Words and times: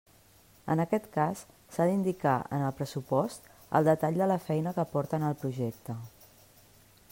En 0.75 0.79
aquest 0.83 1.03
cas, 1.17 1.43
s'ha 1.75 1.85
d'indicar 1.89 2.33
en 2.57 2.65
el 2.69 2.73
pressupost 2.79 3.47
el 3.81 3.89
detall 3.91 4.19
de 4.23 4.31
la 4.35 4.41
feina 4.49 4.73
que 4.79 4.85
aporten 4.87 5.29
al 5.31 5.39
projecte. 5.45 6.01